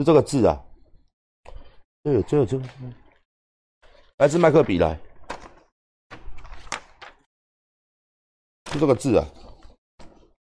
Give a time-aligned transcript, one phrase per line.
[0.00, 0.64] 是这个字啊，
[2.02, 2.66] 这有这有这个，
[4.16, 4.98] 来自麦克笔来，
[8.72, 9.26] 是这个字啊，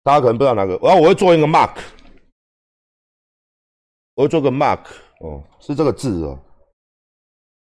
[0.03, 1.75] 大家可能不知道哪个，然后我会做一个 mark，
[4.13, 4.85] 我会做个 mark，
[5.21, 6.39] 哦，是这个字哦，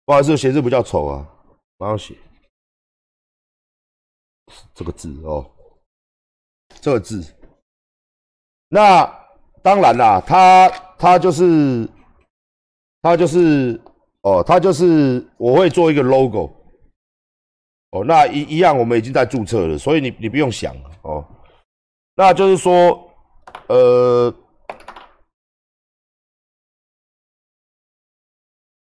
[0.06, 1.28] 不好意思，写字比较丑啊，
[1.78, 2.16] 马上写，
[4.76, 5.52] 这个字哦，
[6.80, 7.26] 这个字，
[8.68, 9.04] 那
[9.64, 11.88] 当然啦，他他就是
[13.02, 13.80] 他就是
[14.22, 16.52] 哦，他就是我会做一个 logo，
[17.92, 21.26] 哦，那一一样我们已经在注册了，所以你你不用想哦，
[22.16, 23.10] 那就是说，
[23.68, 24.34] 呃。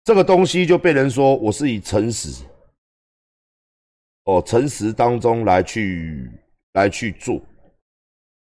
[0.06, 2.44] 这个东西就被人说我是以诚实，
[4.24, 6.32] 哦，诚实当中来去
[6.74, 7.40] 来去做，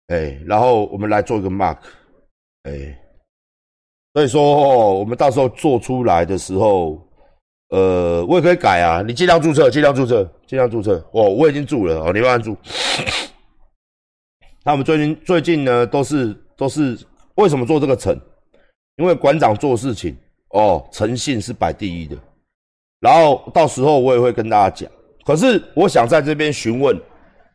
[0.08, 1.80] 哎，然后我们来做一个 mark，
[2.64, 2.98] 哎，
[4.14, 7.00] 所以说哦，我们到时候做出来的时候，
[7.70, 12.58] 呃，我也可以改啊，你尽量注册，尽量注册，尽量注册，哦，我已经注了哦，你慢慢注。
[14.64, 16.98] 那我们最近最近呢，都是都是
[17.36, 18.20] 为什么做这个诚？
[18.98, 20.16] 因为馆长做事情。
[20.52, 22.18] 哦，诚信是摆第一的，
[23.00, 24.92] 然后到时候我也会跟大家讲。
[25.24, 27.00] 可是我想在这边询问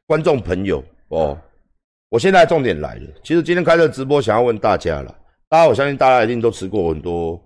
[0.06, 1.36] 观众朋友哦，
[2.08, 3.02] 我现在重点来了。
[3.24, 5.12] 其实今天开这直播，想要问大家了。
[5.54, 7.40] 大家，我相信大家一定都吃过很多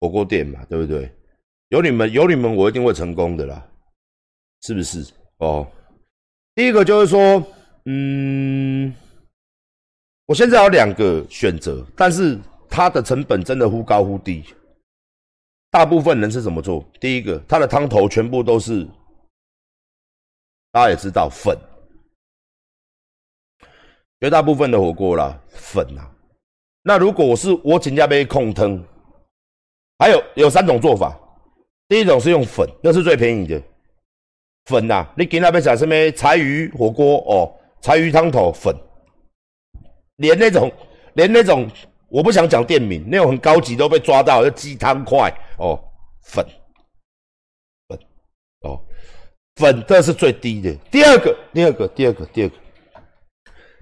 [0.00, 1.08] 火锅店嘛，对不对？
[1.68, 3.64] 有你们，有你们，我一定会成功的啦，
[4.62, 5.06] 是不是？
[5.36, 5.64] 哦，
[6.56, 7.40] 第一个就是说，
[7.84, 8.92] 嗯，
[10.26, 12.36] 我现在有两个选择，但是
[12.68, 14.42] 它的成本真的忽高忽低。
[15.70, 16.84] 大部分人是怎么做？
[16.98, 18.84] 第一个，它的汤头全部都是，
[20.72, 21.56] 大家也知道粉，
[24.18, 26.10] 绝大部分的火锅啦，粉啊。
[26.88, 28.80] 那如果我是我请家杯控汤，
[29.98, 31.18] 还有有三种做法。
[31.88, 33.60] 第一种是用粉，那是最便宜的
[34.66, 35.04] 粉呐。
[35.16, 38.72] 你给那边讲什么柴鱼火锅哦，柴鱼汤头粉，
[40.18, 40.72] 连那种
[41.14, 41.68] 连那种。
[42.08, 45.76] 我不想讲店名，那种很高级都被抓到，就鸡汤块哦，
[46.22, 46.46] 粉
[47.88, 47.98] 粉
[48.60, 48.80] 哦，
[49.56, 50.72] 粉这是最低的。
[50.88, 52.54] 第二个，第二个，第二个，第二个，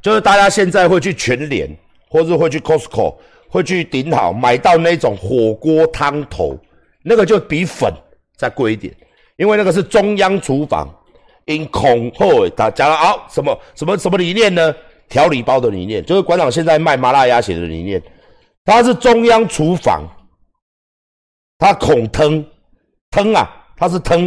[0.03, 1.69] 就是大家现在会去全联，
[2.15, 3.17] 或是会去 Costco，
[3.49, 6.57] 会去顶好买到那种火锅汤头，
[7.03, 7.93] 那个就比粉
[8.37, 8.95] 再贵一点，
[9.35, 10.89] 因为那个是中央厨房
[11.47, 14.73] 因恐吓他讲了啊什么什么什么理念呢？
[15.09, 18.01] 调理包的理念，就是馆长现在卖麻辣鸭血的理念。
[18.65, 20.09] 它是中央厨房，
[21.59, 22.45] 它孔汤，
[23.11, 24.21] 汤啊，它是汤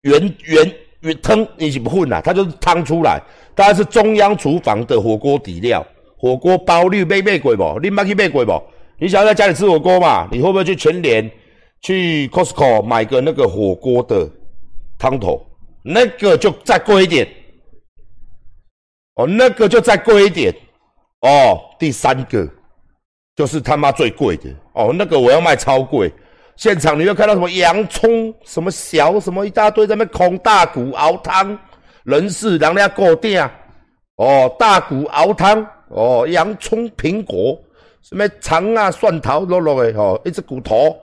[0.00, 2.22] 圆圆圆汤，你是不混啊？
[2.22, 3.22] 它就是汤出来，
[3.54, 5.86] 它是中央厨房的火锅底料，
[6.18, 7.80] 火锅包你买买过不？
[7.80, 8.62] 你买去买过不？
[8.98, 10.28] 你想要在家里吃火锅嘛？
[10.32, 11.30] 你会不会去全联、
[11.82, 14.28] 去 Costco 买个那个火锅的
[14.98, 15.44] 汤头？
[15.82, 17.28] 那个就再贵一点，
[19.14, 20.52] 哦，那个就再贵一点，
[21.20, 22.48] 哦，第三个。
[23.36, 26.10] 就是他妈最贵的哦，那个我要卖超贵。
[26.56, 31.58] 现场你会看到什么洋葱、什么小、什么一大堆在那空大骨熬汤，
[32.04, 33.46] 人是人家过店
[34.16, 37.58] 哦，大骨熬汤哦，洋葱、苹果，
[38.02, 40.96] 什么肠啊、蒜头肉肉的哦，一只骨头，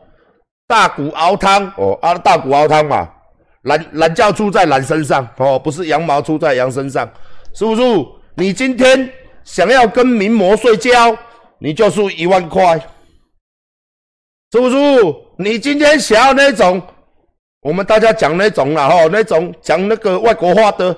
[0.68, 3.10] 大骨熬汤哦啊，大骨熬汤嘛，
[3.64, 7.10] 懒懒觉出在懒身上哦，不是羊毛出在羊身上，
[7.54, 7.82] 是不是？
[8.36, 9.12] 你今天
[9.44, 11.16] 想要跟名模睡觉？
[11.60, 12.78] 你就输一万块，
[14.52, 14.76] 是不是？
[15.38, 16.82] 你今天想要那种，
[17.62, 20.96] 我们大家讲那种啦，吼，那种讲那个外国话的，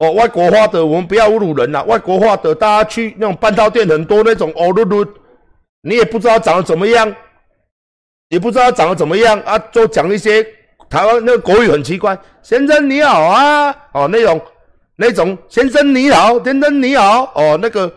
[0.00, 1.82] 哦，外国话的，我们不要侮辱人啦。
[1.84, 5.06] 外国话的，大家去那种半套店很多那种哦噜噜，
[5.82, 7.14] 你也不知道长得怎么样，
[8.30, 10.44] 也不知道长得怎么样啊，就讲一些
[10.88, 14.40] 台湾那个国语很奇怪，先生你好啊，哦，那种
[14.96, 17.92] 那种先生你好，先生你好，哦，那个，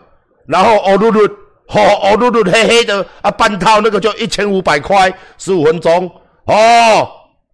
[0.46, 1.28] 然后哦噜噜。
[1.68, 6.06] 哦哦，绿绿黑黑的啊，半套那个就一千五百块，十五分钟。
[6.44, 7.08] 哦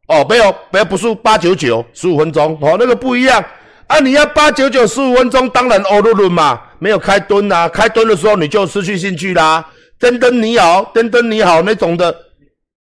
[0.08, 2.58] 哦，没有没有，不是八九九，十五分钟。
[2.60, 3.42] 哦，那个不一样
[3.90, 3.98] 啊！
[3.98, 9.66] 你要八九九十五分钟，当然哦绿绿嘛，没有开蹲呐，开蹲的时候你就失去兴趣啦。
[9.98, 12.14] 噔噔你好，噔噔你好那种的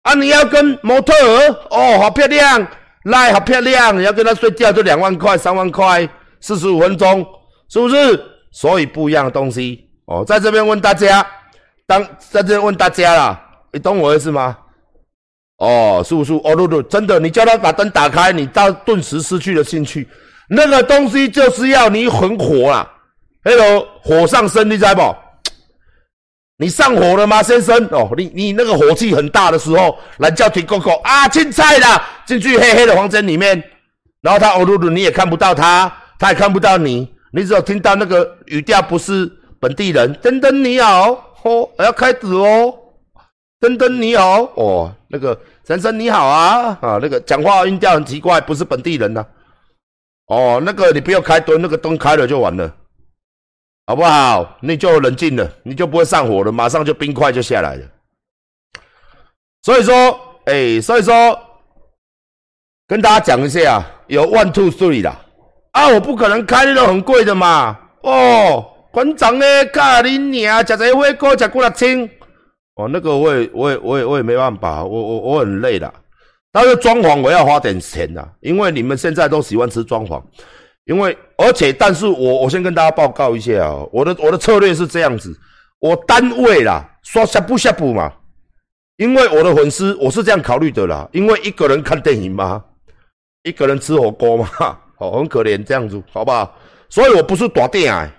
[0.02, 0.12] 啊！
[0.12, 2.69] 你要跟模特儿哦，好漂亮，
[3.05, 6.06] 来好漂亮，你要跟他睡觉就两万块、三万块，
[6.40, 7.26] 四十五分钟，
[7.70, 8.22] 是不是？
[8.52, 9.88] 所以不一样的东西。
[10.05, 11.26] 哦，在这边问大家，
[11.87, 13.40] 当在这边问大家啦，
[13.72, 14.58] 你懂我意思吗？
[15.56, 20.06] 哦，是不是，哦，露露，真的，你叫他把灯打开，你到顿时失去了兴趣。
[20.49, 22.91] 那个东西就是要你很火啦，
[23.45, 25.15] 那个火上升，你知不？
[26.61, 27.87] 你上火了吗，先生？
[27.93, 33.62] 哦，你你那个火气很大的时候，来叫停狗狗啊，进菜啦，进去黑黑的房间里面，
[34.23, 39.31] 然后他哦噜噜，你也看不到他，他也看不到你，你只有听到那个语调不是
[39.61, 40.12] 本地人。
[40.17, 41.11] 噔噔你好，
[41.43, 42.75] 哦，要开始哦。
[43.61, 49.25] 噔噔你好，哦，那个先生你好啊，啊，那个讲话音调很奇怪，不是本地人呐。
[50.29, 52.75] 哦，那个你不要开灯，那个灯开了就完了。
[53.87, 54.59] 好不好？
[54.61, 57.87] 你就冷静了，你就不会上火了，马上就冰块就下来了。
[59.63, 61.39] 所以说，哎，所以说，
[62.87, 65.19] 跟大家讲一下，有 one two three 啦。
[65.73, 67.79] 啊，我不可能开那种很贵的嘛。
[68.03, 72.11] 哦，馆长呢，卡你娘，食这火锅食几六千。
[72.75, 75.91] 哦，那个我也，我也，我也，我也没办法，我我我很累的。
[76.53, 80.23] 但是装潢我要花点钱的，因为你们现在都喜欢吃装潢。
[80.85, 85.39] 因为，而且，但是我我先跟大家报告一下啊，我的我的策略是这样子，
[85.81, 88.11] 我单位啦，说下不下不嘛，
[88.97, 92.65] 因为我的粉丝我是这样考虑的啦，因为一个人看电影嘛，
[93.43, 94.49] 一个人吃火锅嘛，
[94.97, 96.56] 哦，很可怜这样子，好不好？
[96.89, 98.11] 所以我不是大店啊，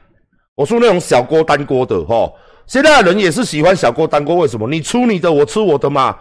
[0.53, 2.31] 我是那种小锅单锅的哈。
[2.67, 4.69] 现在的人也是喜欢小锅单锅，为什么？
[4.69, 6.15] 你出你的，我吃我的嘛。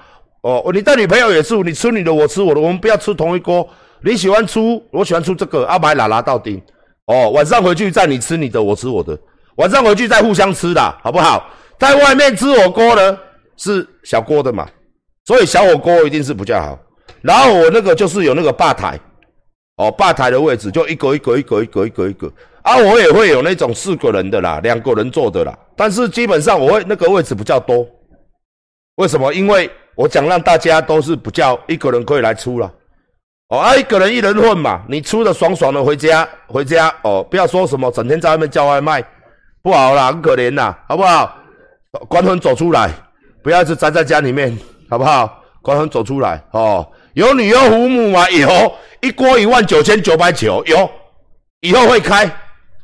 [0.49, 3.69] 哦，你带女朋友也是，你吃你的，我吃我的，我们不要吃同一锅。
[4.01, 6.59] 你喜欢出，我喜欢出这个，阿白拉拉到丁。
[7.05, 9.19] 哦，晚上回去再你吃你的，我吃我的。
[9.57, 11.47] 晚上回去再互相吃的，好不好？
[11.79, 13.19] 在外面吃火锅呢，
[13.59, 14.67] 是小锅的嘛，
[15.27, 16.79] 所以小火锅一定是比较好。
[17.21, 18.99] 然后我那个就是有那个吧台，
[19.77, 22.33] 哦，吧台的位置就一格一格一格一格一格一格。
[22.63, 25.55] 啊，我也会有那种四个人的啦，两个人坐的啦。
[25.77, 27.87] 但是基本上我会那个位置比较多。
[28.97, 29.31] 为什么？
[29.35, 32.73] 因为我讲让大家都是不叫一个人可以来出了。
[33.49, 39.03] 哦，啊，一个人一人混嘛，你出的爽爽的回家，回家哦，不要说什么整天在外面叫外卖，
[39.61, 41.37] 不好啦，很可怜呐，好不好？
[42.09, 42.89] 关门走出来，
[43.43, 44.57] 不要一直宅在家里面，
[44.89, 45.43] 好不好？
[45.63, 48.31] 关门走出来哦，有女优服务吗？
[48.31, 50.89] 有，一锅一万九千九百九，有，
[51.63, 52.31] 以后会开，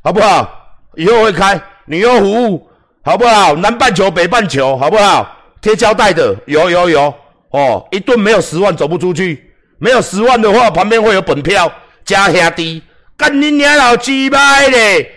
[0.03, 0.51] 好不好？
[0.97, 2.69] 以后会开女优服务，
[3.05, 3.55] 好不好？
[3.55, 5.34] 南半球、北半球，好不好？
[5.65, 7.15] 贴胶带的，有有有，
[7.49, 9.51] 哦，一顿没有十万走不出去。
[9.79, 11.73] 没有十万的话，旁边会有本票
[12.05, 12.83] 加兄弟，
[13.17, 15.11] 干你娘老鸡巴嘞！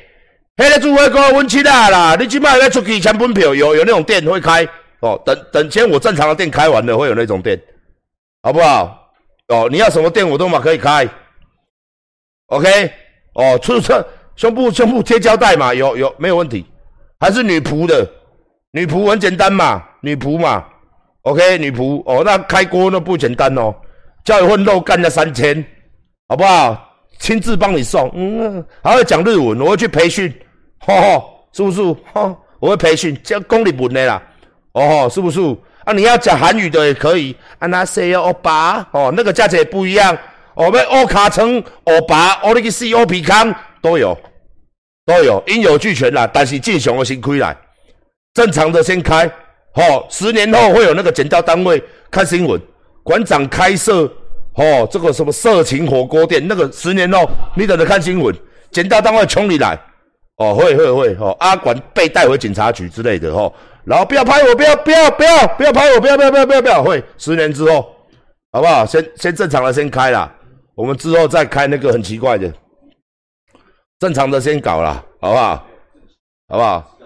[0.55, 4.65] 迄个煮火锅温七啊啦，你起码要出去签本票，有有那种店会开
[5.01, 5.21] 哦。
[5.25, 7.61] 等等，先我正常的店开完了，会有那种店，
[8.41, 9.11] 好不好？
[9.49, 11.05] 哦，你要什么店我都嘛可以开。
[12.45, 12.89] OK，
[13.33, 14.01] 哦，出车
[14.37, 16.65] 胸部胸部贴胶带嘛，有有没有问题？
[17.19, 18.09] 还是女仆的，
[18.71, 20.65] 女仆很简单嘛，女仆嘛。
[21.23, 23.73] OK，女仆哦，那开锅那不简单哦。
[24.23, 25.65] 叫一份肉干要三千，
[26.27, 26.83] 好不好？
[27.19, 30.31] 亲自帮你送，嗯，还会讲日文，我会去培训，
[30.79, 31.81] 吼吼，是不是？
[32.13, 34.21] 吼，我会培训教公里文的啦，
[34.73, 35.39] 哦，是不是？
[35.83, 38.87] 啊，你要讲韩语的也可以，啊，那谁要欧巴？
[38.91, 40.15] 哦，那个价钱也不一样，
[40.53, 43.51] 我们欧卡城、欧巴、欧力士、欧皮康
[43.81, 44.15] 都有，
[45.05, 46.29] 都有，应有俱全啦。
[46.31, 47.57] 但是进雄的先亏来，
[48.35, 49.27] 正常的先开，
[49.77, 51.81] 哦，十年后会有那个检调单位
[52.11, 52.59] 看新闻。
[53.03, 54.03] 馆长开设
[54.55, 58.35] 哦，这个什么色情火锅店，那个十年后你等着看新闻，
[58.69, 59.79] 检调单位冲你来
[60.37, 63.53] 哦，会会会哦，阿管被带回警察局之类的哦，
[63.85, 67.95] 然后不要拍我，不要不要不要不要拍我，不要不要不要不要不要，会十年之后
[68.51, 68.85] 好不好？
[68.85, 70.29] 先先正常的先开啦，
[70.75, 72.51] 我们之后再开那个很奇怪的，
[73.99, 75.67] 正常的先搞啦，好不好？
[76.49, 76.97] 好不好？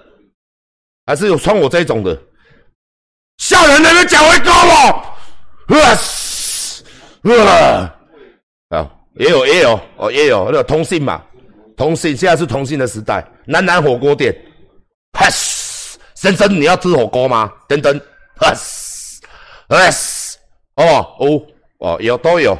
[1.06, 2.18] 还是有穿我这种的，
[3.42, 5.04] 吓人那脚会高哦。
[5.70, 6.84] 哇嘶！
[7.24, 7.92] 哇
[8.70, 11.20] 啊，也有也有哦，也有那个通信嘛，
[11.76, 13.28] 通信现在是通信的时代。
[13.46, 14.32] 南南火锅店，
[15.14, 15.98] 哈嘶！
[16.14, 17.52] 先生，你要吃火锅吗？
[17.68, 18.00] 等等，
[18.36, 19.20] 哈嘶！
[19.68, 20.38] 哈嘶！
[20.76, 20.86] 哦
[21.20, 21.42] 哦
[21.80, 22.56] 哦，有都有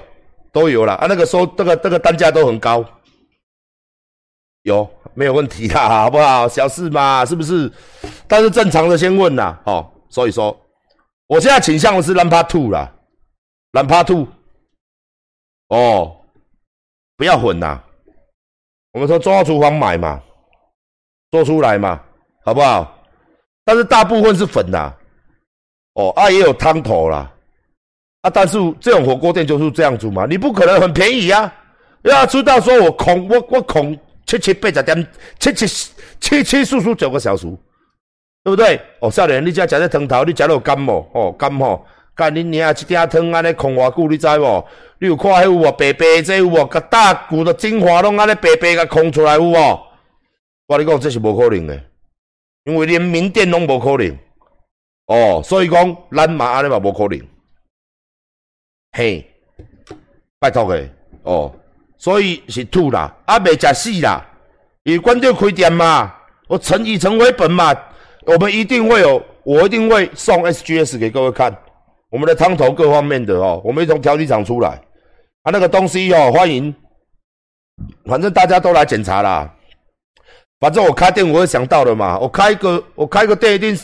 [0.52, 2.84] 都有了啊，那个收这个这个单价都很高，
[4.64, 5.88] 有没有问题啦？
[5.88, 6.48] 好不好？
[6.48, 7.72] 小事嘛，是不是？
[8.28, 10.60] 但是正常的先问啦，哦，所以说
[11.32, 12.92] 我现在倾向的是 Number Two 啦。
[13.72, 14.28] 蓝趴兔，
[15.70, 16.14] 哦，
[17.16, 17.80] 不要混呐！
[18.92, 20.22] 我们说中央厨房买嘛，
[21.32, 22.04] 做出来嘛，
[22.44, 23.02] 好不好？
[23.64, 24.94] 但是大部分是粉呐，
[25.94, 27.32] 哦啊也有汤头啦，
[28.24, 31.50] 啊但是这种火锅店就是这样子嘛，你不可能很便宜啊！
[32.02, 35.08] 要知道说我恐我我恐七七八十点
[35.40, 35.66] 七七
[36.20, 37.48] 七七四十九个小时，
[38.44, 38.80] 对不对？
[39.00, 41.10] 哦，少年，你家食这汤头，你食到干无？
[41.14, 41.86] 哦，干吼。
[42.14, 42.70] 干恁娘！
[42.72, 44.68] 一鼎汤安尼空偌久，你知无？
[45.00, 45.72] 你有看迄有无？
[45.72, 46.66] 白白这有无？
[46.66, 49.80] 甲大骨的精华拢安尼白白甲空出来有无？
[50.68, 51.84] 我你讲这是无可能的，
[52.66, 54.18] 因为连名店拢无可能。
[55.08, 57.20] 哦，所以讲咱嘛安尼嘛无可能，
[58.92, 59.26] 嘿，
[60.38, 60.90] 拜托诶，
[61.24, 61.54] 哦，
[61.98, 64.24] 所以是吐啦，啊未食死啦，
[64.84, 66.14] 伊关掉开店嘛，
[66.48, 67.74] 我诚意诚为本嘛，
[68.26, 71.56] 我们一定会有，我一定会送 SGS 给各位看，
[72.10, 74.70] 我们的汤头各方面的哦，我们从调理厂出来，
[75.44, 76.74] 啊那个东西哦，欢迎，
[78.06, 79.54] 反正大家都来检查啦，
[80.60, 83.78] 反正我开店我会想到的嘛，我开一个我开个店一定。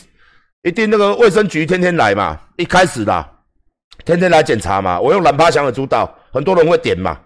[0.64, 3.26] 一定那个卫生局天天来嘛，一开始啦，
[4.04, 5.00] 天天来检查嘛。
[5.00, 7.16] 我用蓝趴祥的主导，很多人会点嘛，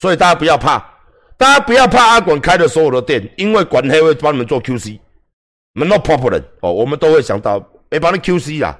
[0.00, 0.82] 所以大家不要怕，
[1.36, 4.98] 大家不要怕阿管开的所有的店，因为管黑会帮你们做 QC
[5.74, 7.58] no problem 哦，我们都会想到，
[7.90, 8.78] 会帮你 QC 啊，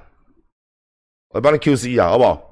[1.29, 2.49] 我帮你 QC 啊，好不好？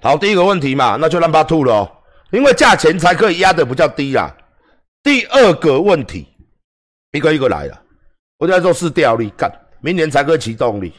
[0.00, 4.34] 好，第一个问题嘛，那就让他吐了，因为价钱才可以压的比较低啦。
[5.02, 6.28] 第二个问题，
[7.12, 7.82] 一个一个来了，
[8.38, 10.92] 我在做试调力，干，明年才可以启动力。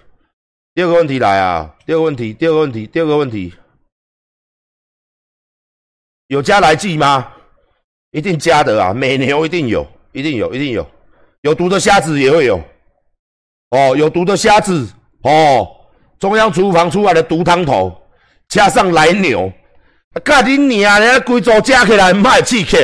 [0.74, 3.54] 第二个问题来啊，第二个问题，第二个问题，第二个问题，
[6.30, 7.28] 有加来剂吗？
[8.12, 10.88] 一定加的啊，美牛一定有，一定有，一定有，
[11.42, 12.62] 有毒的虾子也会有，
[13.72, 14.88] 哦，有毒的虾子，
[15.24, 15.68] 哦，
[16.20, 17.96] 中央厨房出来的毒汤头。
[18.48, 19.52] 加上来牛，
[20.24, 22.78] 看你娘嘞，贵州加起来卖刺客，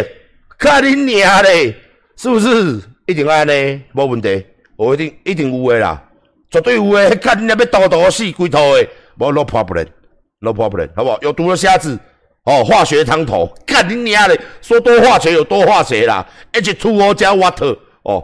[0.58, 1.76] 看你娘嘞，
[2.18, 2.82] 是不是？
[3.06, 4.44] 一定安尼，无问题，
[4.76, 6.04] 我一定一定有诶啦，
[6.50, 7.16] 绝对有诶。
[7.16, 8.88] 看你娘要刀刀死龟头诶，
[9.20, 11.20] 无 no problem，no problem，好不好？
[11.22, 12.00] 有毒的虾子，
[12.46, 18.24] 哦，化学汤头，看你娘嘞，说多化学有多化学啦，H2O 加 water，哦，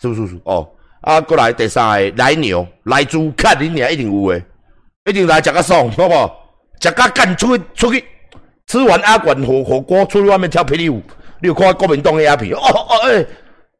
[0.00, 0.40] 是不是？
[0.44, 0.68] 哦，
[1.02, 4.42] 啊，过来第三个来牛来猪，看你娘一定有诶，
[5.06, 6.36] 一定来食个爽，好不好？
[6.80, 8.04] 食个干出去出去，
[8.66, 11.00] 吃完阿管火火锅，出去外面跳霹雳舞。
[11.40, 12.52] 你有看国民党的鸦片？
[12.54, 13.24] 哦哦诶，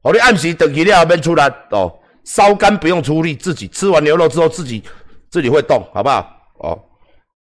[0.02, 1.92] 我你暗时等起了免出来哦，
[2.24, 4.82] 烧干不用出力，自己吃完牛肉之后自己
[5.30, 6.24] 自己会动，好不好？
[6.60, 6.78] 哦，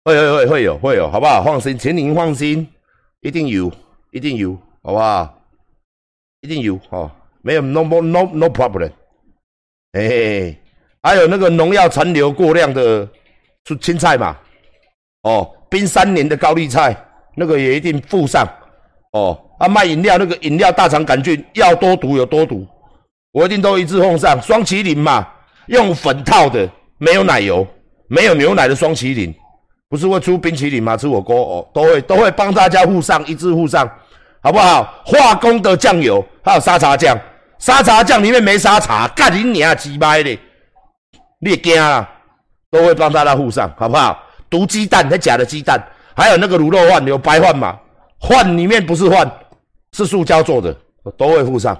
[0.06, 1.42] 会会会会有会有，好不好？
[1.42, 2.64] 放心，请您放心，
[3.22, 3.72] 一定有，
[4.12, 5.36] 一定有，好不好？
[6.42, 7.10] 一定有哦，
[7.42, 8.92] 没有 no no no no problem。
[9.92, 10.56] 嘿嘿，
[11.02, 13.08] 还有那个农药残留过量的
[13.64, 14.36] 是青菜嘛？
[15.22, 16.96] 哦，冰三年的高丽菜，
[17.34, 18.48] 那个也一定附上。
[19.10, 22.64] 哦，啊，卖饮料那个饮料大肠杆菌要多毒有多毒，
[23.32, 24.40] 我一定都一致奉上。
[24.40, 25.26] 双麒麟嘛，
[25.66, 27.66] 用粉套的，没有奶油，
[28.06, 29.34] 没有牛奶的双麒麟，
[29.88, 30.96] 不是会出冰淇淋吗？
[30.96, 33.88] 吃火锅哦，都会都会帮大家附上，一致附上，
[34.42, 34.82] 好不好？
[35.04, 37.16] 化工的酱油，还有沙茶酱，
[37.58, 40.30] 沙茶酱里面没沙茶，干你娘鸡掰的，
[41.40, 42.08] 你也惊啊？
[42.70, 44.20] 都会帮大家附上，好不好？
[44.50, 45.80] 毒鸡蛋，那假的鸡蛋，
[46.16, 47.78] 还有那个卤肉饭，有白饭嘛？
[48.28, 49.30] 饭里面不是饭，
[49.92, 50.76] 是塑胶做的，
[51.16, 51.76] 都会附上。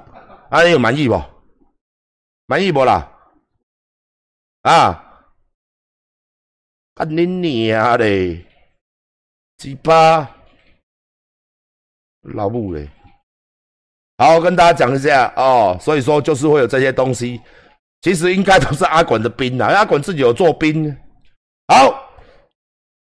[0.48, 1.20] 啊，你有满意不？
[2.46, 3.08] 满意不啦？
[4.62, 5.02] 啊？
[6.96, 8.42] 干你娘嘞！
[9.58, 10.30] 鸡巴，
[12.22, 12.88] 老母嘞！
[14.16, 15.76] 好，跟大家讲一下哦。
[15.78, 17.38] 所以说，就是会有这些东西，
[18.00, 20.90] 其实应该都是阿管的兵啊，阿管自己有做兵。
[21.68, 22.02] 好。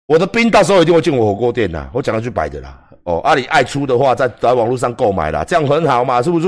[0.07, 2.89] 我的兵到时候一定会进我火锅店的，我讲的句白的啦。
[3.03, 6.47] 哦，阿里爱出的话，在在网络上购买啦，这样很好嘛，是不是？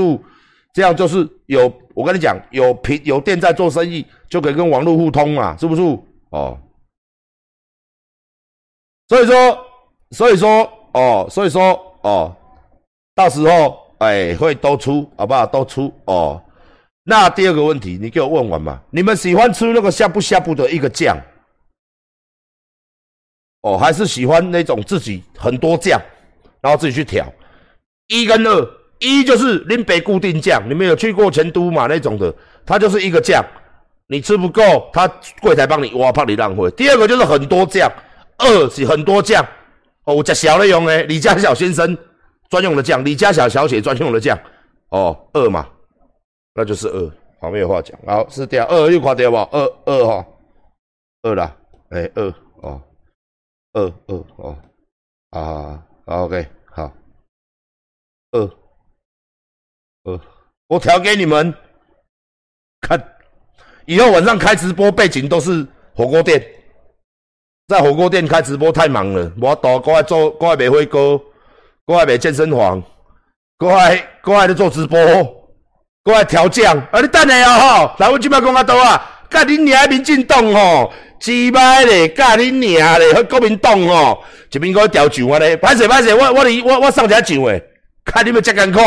[0.74, 5.82] 这样就是有，我跟你讲，有平有店在做生意，就可以跟网络互通嘛，是不是？
[6.30, 6.58] 哦，
[9.08, 9.66] 所以说，
[10.10, 12.34] 所以说，哦，所以说，哦，
[13.14, 15.46] 到时候，哎，会都出，好不好？
[15.46, 16.42] 都出哦。
[17.04, 18.80] 那第二个问题，你给我问完嘛？
[18.90, 21.16] 你们喜欢吃那个下不下不的一个酱？
[23.62, 26.00] 哦，还是喜欢那种自己很多酱，
[26.60, 27.24] 然后自己去调。
[28.08, 31.86] 一跟二，一就是林北固定酱，你们有去过成都嘛？
[31.86, 32.34] 那种的，
[32.64, 33.44] 它就是一个酱，
[34.08, 35.06] 你吃不够，他
[35.40, 36.68] 柜台帮你挖，怕你浪费。
[36.72, 37.90] 第二个就是很多酱，
[38.38, 39.44] 二是很多酱。
[40.04, 41.96] 哦，我家小的用诶，李家小先生
[42.48, 44.38] 专用的酱，李家小小姐专用的酱。
[44.90, 45.68] 哦，二嘛，
[46.54, 47.98] 那就是二，好，没有话讲。
[48.06, 49.48] 好，是掉二又垮掉吧？
[49.50, 50.26] 二二哈，
[51.22, 51.56] 二啦，
[51.90, 52.82] 哎，二哦。
[53.72, 54.56] 二二哦，
[55.28, 56.90] 啊，OK，好，
[58.30, 58.40] 二
[60.04, 60.20] 二，
[60.68, 61.52] 我调给你们
[62.80, 62.98] 看，
[63.84, 66.42] 以后晚上开直播背景都是火锅店，
[67.68, 71.20] 在火锅店开直播太忙了，我多过来做，过来卖火锅，
[71.84, 72.80] 过来卖健身房，
[73.58, 74.98] 过来过来做直播，
[76.04, 80.92] 过来调酱，啊，你等下哦吼，来我即摆讲较多啊，甲恁娘民进党吼。
[81.18, 83.10] 鸡巴嘞，干恁娘嘞！
[83.14, 87.60] 和国民党吼，一边搁调酒啊咧，歹势歹势，我我哩我我上只酒诶，
[88.04, 88.78] 看你们遮艰苦，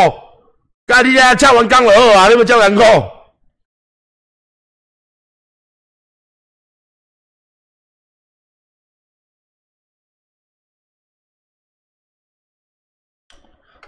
[0.86, 2.84] 甲你啊吃完工就好啊，你们遮艰苦。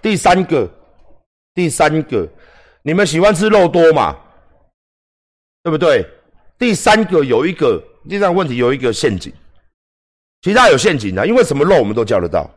[0.01, 0.69] 第三个，
[1.53, 2.27] 第三个，
[2.81, 4.17] 你们喜欢吃肉多嘛？
[5.63, 6.05] 对不对？
[6.57, 9.31] 第三个有一个第三个问题有一个陷阱，
[10.41, 12.49] 其他有陷阱的，因为什么肉我们都叫得到，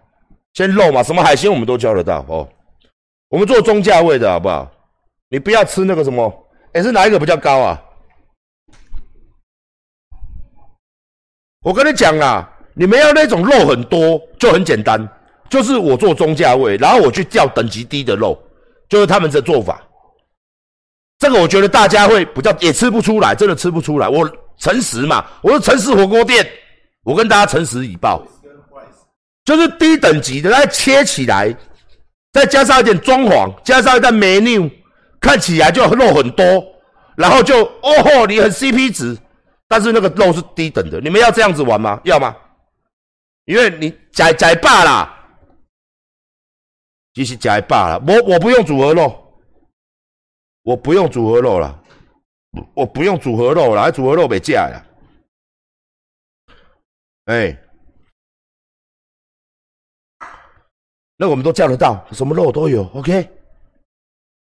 [0.55, 2.49] 先肉嘛，什么海鲜我们都叫得到哦。
[3.29, 4.71] 我们做中价位的好不好？
[5.29, 6.33] 你不要吃那个什么，
[6.73, 7.83] 哎，是哪一个比较高啊？
[11.63, 15.07] 我跟你讲啦，你们要那种肉很多就很简单。
[15.55, 18.37] 就是我做中价位，然后我去钓等级低的肉，
[18.89, 19.81] 就是他们的做法。
[21.17, 24.09] 这个我觉得大家会比较也吃不出来，真的吃不出来。
[24.09, 26.45] 我诚实嘛，我是诚实火锅店，
[27.05, 28.21] 我跟大家诚实以报，
[29.45, 31.57] 就是低等级的，它切起来，
[32.33, 34.69] 再加上一点装潢，加上一点 menu，
[35.21, 36.45] 看起来就肉很多，
[37.17, 39.17] 然后就哦吼，你很 CP 值，
[39.69, 41.01] 但是那个肉是低等的。
[41.01, 42.01] 你们要这样子玩吗？
[42.03, 42.35] 要吗？
[43.45, 45.13] 因为你宰宰罢啦。
[47.15, 49.33] 其实加一罢了，我我不用组合肉，
[50.63, 51.83] 我不用组合肉了，
[52.75, 54.85] 我不用组合肉了，组合肉没价呀。
[57.27, 57.57] 哎，
[61.17, 63.31] 那我们都叫得到，什么肉都有，OK，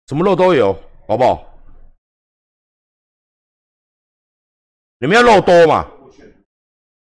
[0.08, 0.74] 什么肉都有，
[1.06, 1.42] 好不好？
[4.98, 5.90] 你们要肉多嘛？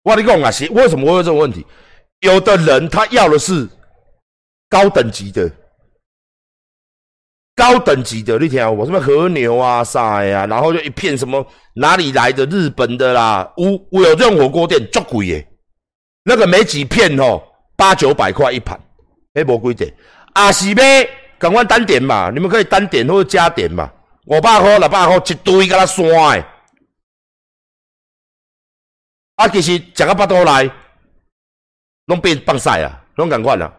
[0.03, 1.67] 我跟你讲啊，是为什么会有这种问题？
[2.21, 3.69] 有的人他要的是。
[4.73, 5.53] 高等级的，
[7.55, 15.47] 高等级的，你听我什么和牛啊啥呀，然后就一片什么哪里来的日本的啦，有有这种火锅店足贵耶，
[16.25, 17.43] 那个没几片哦，
[17.77, 18.81] 八九百块一盘，
[19.35, 19.95] 哎，无贵点，
[20.33, 21.07] 啊是呗，
[21.39, 23.93] 赶快单点嘛，你们可以单点或者加点嘛，
[24.25, 26.43] 五百块六百块一堆给他刷诶，
[29.37, 30.65] 啊其实食个巴肚来，
[32.07, 33.71] 拢变放晒啊，拢赶快啦。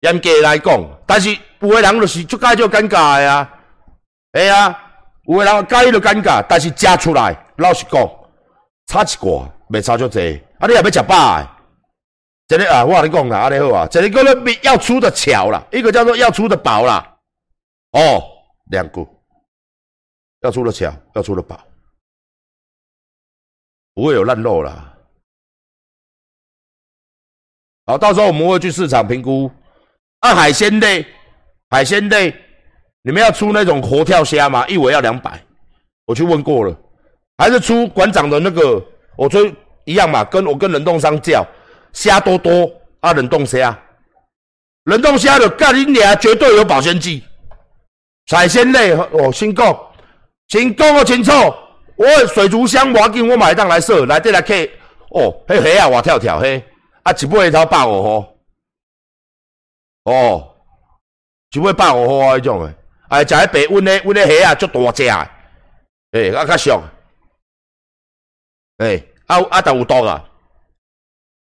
[0.00, 3.60] 严格来讲，但是有的人就是出街就尴尬的啊，
[4.32, 4.80] 哎呀，
[5.24, 8.00] 有的人介意就尴尬，但是食出来，老实讲，
[8.86, 10.40] 差一寡，未差足济。
[10.60, 11.48] 啊，你也要食饱的，
[12.46, 17.18] 这个啊，我跟你讲啦，啊，你好啊，这个叫做要出的巧啦，一个叫做要出的饱啦。
[17.92, 18.22] 哦，
[18.70, 19.04] 两个，
[20.42, 21.58] 要出的巧，要出的饱，
[23.94, 24.94] 不会有烂肉啦。
[27.86, 29.50] 好，到时候我们会去市场评估。
[30.20, 31.06] 啊，海鲜类，
[31.70, 32.34] 海鲜类，
[33.02, 34.66] 你们要出那种活跳虾吗？
[34.66, 35.40] 一尾要两百，
[36.06, 36.76] 我去问过了，
[37.36, 38.82] 还是出馆长的那个，
[39.16, 39.40] 我说
[39.84, 41.46] 一样嘛，跟我跟冷冻商叫
[41.92, 42.68] 虾多多
[43.00, 43.78] 啊，冷冻虾，
[44.84, 47.22] 冷冻虾的干你娘，绝对有保鲜剂。
[48.30, 49.80] 海鲜类哦，先讲，
[50.48, 51.32] 先讲个清楚，
[51.94, 54.52] 我水族箱我紧，我买一档来设，来这来客，
[55.12, 56.62] 哦，嘿嘿啊，活跳跳嘿，
[57.04, 58.37] 啊，一尾头百五号。
[60.08, 60.54] 哦，
[61.50, 62.34] 就要百五块啊！
[62.36, 62.74] 迄种诶，
[63.08, 65.28] 哎，食迄白温诶，温诶虾啊，足大只诶，
[66.12, 66.82] 诶，啊较俗，
[68.78, 70.24] 诶，啊啊，但有毒啊，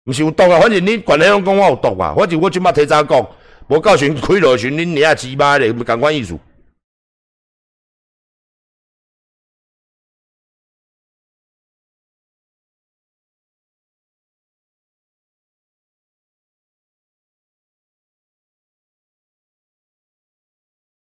[0.04, 3.26] 毋是有毒啊，反正恁管理拢讲我有毒嘛，反正我即摆提早讲，
[3.68, 6.38] 无到时开落时恁娘鸡巴咧，共款意思。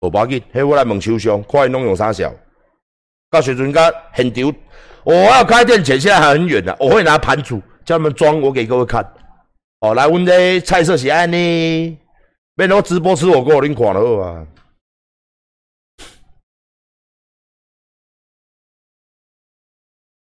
[0.08, 2.32] 无要紧，迄我来问秋香，看因拢用啥笑。
[3.30, 4.54] 到时阵甲现场，
[5.02, 9.04] 我要开店前现在还很远呢，我会拿盘子叫他们装，我给各位看。
[9.80, 11.98] 哦，来，阮这菜色是安尼，
[12.54, 14.46] 免我直播吃火锅，恁看了好啊。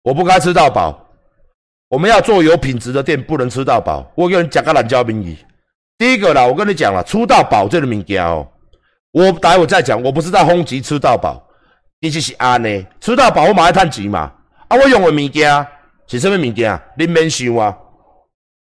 [0.03, 1.11] 我不该吃到饱，
[1.89, 4.11] 我们要做有品质的店，不能吃到饱。
[4.15, 5.37] 我跟你讲个懒教民意，
[5.97, 8.47] 第一个啦，我跟你讲了，出到饱这个物件哦。
[9.11, 11.45] 我待会再讲，我不是在轰击吃到饱，
[11.99, 14.31] 你只是安尼吃到饱，我马上趁钱嘛。
[14.69, 15.67] 啊，我用的物件
[16.07, 16.81] 是什么物件？
[16.97, 17.77] 你免想啊，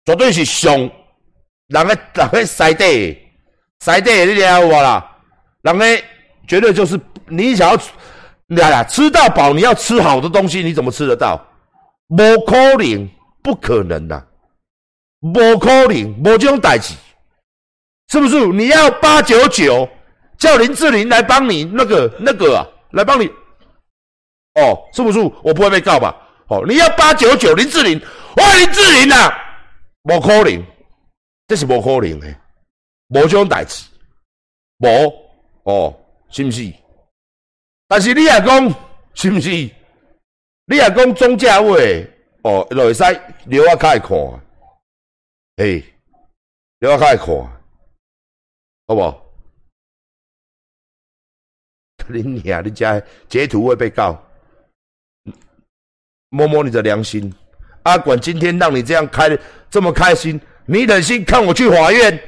[0.05, 0.73] 绝对是上
[1.67, 3.19] 人个人个西底
[3.81, 5.17] 西底，你听我啦？
[5.63, 5.85] 人个
[6.47, 7.81] 绝对就是你想要，
[8.47, 11.45] 来啦，吃到饱，你要吃好的东西，你怎么吃得到？
[12.11, 13.09] 无可能，
[13.43, 14.27] 不可能的，
[15.21, 16.95] 无可能，无这种代志，
[18.09, 18.47] 是不是？
[18.47, 19.89] 你要八九九。
[20.39, 23.27] 叫林志玲来帮你那个那个啊，来帮你
[24.55, 25.19] 哦，是不是？
[25.43, 26.17] 我不会被告吧？
[26.49, 28.01] 哦，你要八九九林志玲，
[28.37, 29.31] 我林志玲啊，
[30.05, 30.65] 我可能，
[31.47, 32.35] 这是无可能的，
[33.09, 33.85] 无这种代志，
[34.79, 35.13] 无
[35.65, 35.95] 哦，
[36.31, 36.73] 是毋是？
[37.87, 38.75] 但是你也讲，
[39.15, 39.51] 是毋是？
[39.51, 42.09] 你也讲中价位
[42.43, 43.03] 哦，就会使
[43.47, 44.17] 留啊开看，
[45.57, 45.83] 诶，
[46.79, 47.27] 留啊开看，
[48.87, 49.28] 好
[52.09, 54.21] 你娘，你家截图会被告，
[56.31, 57.33] 摸摸你的良心。
[57.85, 59.39] 阿管今天让你这样开
[59.71, 62.19] 这么开心，你忍心看我去法院，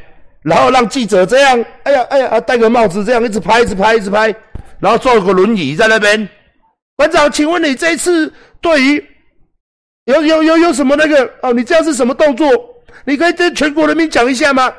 [0.42, 4.34] 然后让记者这样，哎呀哎呀，戴个帽子这样一直拍，一直拍，一直拍，
[4.78, 6.28] 然后坐个轮椅在那边。
[6.96, 9.04] 馆长，请问你这次对于
[10.04, 11.52] 有有有有什么那个哦？
[11.52, 12.48] 你这样是什么动作？
[13.04, 14.72] 你可以跟全国人民讲一下吗？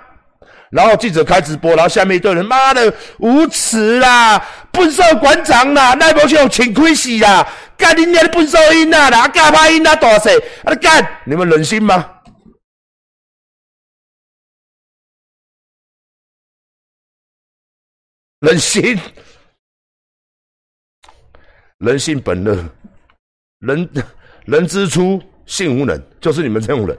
[0.72, 4.40] 然后记者开直播，然后下面一堆人，妈的无耻啦，
[4.72, 7.46] 笨兽馆长啦，那波就请亏死啦，
[7.78, 10.38] 干你娘的笨兽音啦，干拍音啊，大谁？
[10.64, 12.22] 啊干，你们忍心吗？
[18.40, 18.98] 忍心？
[21.80, 22.70] 人性本恶，
[23.60, 23.90] 人
[24.46, 26.98] 人之初性无能，就是你们这种人。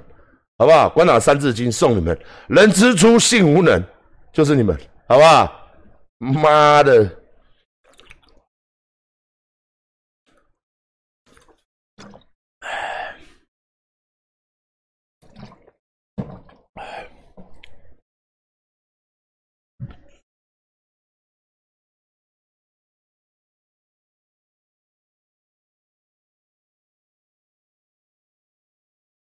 [0.63, 0.89] 好不好？
[0.89, 2.17] 关哪三字经送你们。
[2.47, 3.83] 人之初性无能，
[4.33, 5.53] 就是你们，好不好？
[6.19, 7.11] 妈的！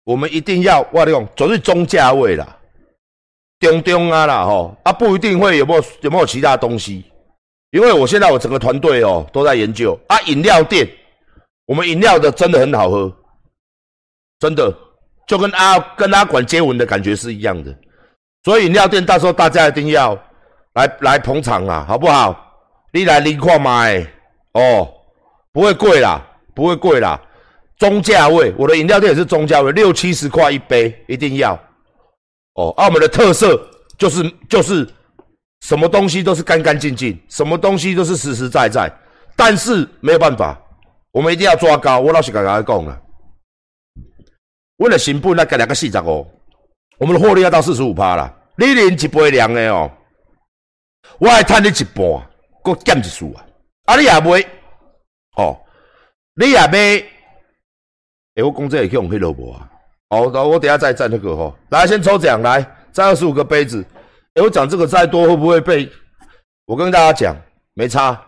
[0.06, 2.58] 我们一定要我讲，走是中价位啦，
[3.60, 7.06] 中中啊啦吼，啊不一定会有没有有没有其他东西，
[7.72, 10.88] 因为我现在我整个团队哦都在研究啊饮料店，
[11.66, 13.12] 我们饮料的真的很好喝，
[14.40, 14.76] 真的
[15.26, 17.74] 就跟阿跟阿管接吻的感觉是一样的，
[18.44, 20.14] 所以饮料店到时候大家一定要
[20.74, 22.40] 来来捧场啊，好不好？
[22.92, 24.06] 你来领看买
[24.52, 24.94] 哦，
[25.54, 26.22] 不会贵啦，
[26.54, 27.20] 不会贵啦。
[27.80, 31.54] 中价位，我的饮料店也是中价位，六七十块一杯，一定要
[32.54, 32.70] 哦。
[32.78, 33.60] 澳门的特色
[33.98, 34.88] 就是就是
[35.62, 38.92] 什么东西都是干干净净，什么东西都是实实在在。
[39.36, 40.62] 但是没有办法，
[41.12, 42.00] 我们一定要抓高。
[42.00, 43.02] 我老实跟大家讲了，
[44.78, 46.26] 为了成本那改两个四十哦，
[47.00, 48.34] 我们的获利要到四十五趴啦。
[48.56, 49.92] 你连一杯凉的哦，
[51.18, 52.06] 我还赚你一半，
[52.64, 53.44] 搁减一数啊。
[53.86, 54.46] 啊，你也买
[55.36, 55.60] 哦，
[56.36, 57.13] 你也买。
[58.36, 59.70] 哎，我公这也可以用黑萝卜啊！
[60.10, 63.86] 好，那我等下再再那个哈，来先抽奖，来再二十五个杯子。
[64.34, 65.88] 哎，我讲这个再多会不会被？
[66.66, 67.36] 我跟大家讲，
[67.74, 68.20] 没差。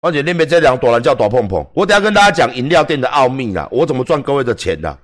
[0.00, 4.98] 而且那边这两朵人叫朵碰碰，我等下跟大家讲饮料店的奥秘啦，我怎么赚各位的钱的，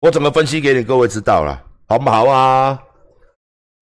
[0.00, 2.78] 我怎么分析给你各位知道了，好不好啊？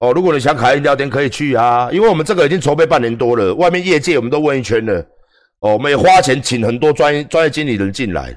[0.01, 4.94] 哦，如果你想开饮料店可以去啊，因为我们这个已经筹备半年多了，外面业界我们都问一圈了。
[5.61, 8.37] 哦，我们也花钱请很多专业专业经理人进来。